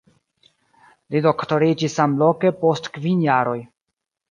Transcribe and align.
Li 1.15 1.21
doktoriĝis 1.25 1.99
samloke 1.99 2.53
post 2.65 2.91
kvin 2.99 3.23
jaroj. 3.29 3.57